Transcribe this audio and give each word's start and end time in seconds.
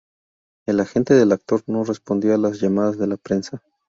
El 0.65 0.79
agente 0.79 1.13
del 1.13 1.31
actor 1.31 1.61
no 1.67 1.83
respondió 1.83 2.33
a 2.33 2.39
las 2.39 2.59
llamadas 2.59 2.97
de 2.97 3.05
la 3.05 3.17
prensa. 3.17 3.61